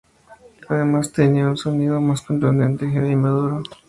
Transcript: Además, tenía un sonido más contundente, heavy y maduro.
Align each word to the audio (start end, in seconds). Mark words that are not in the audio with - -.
Además, 0.67 1.11
tenía 1.11 1.45
un 1.47 1.57
sonido 1.57 2.01
más 2.01 2.23
contundente, 2.23 2.89
heavy 2.89 3.11
y 3.11 3.15
maduro. 3.15 3.61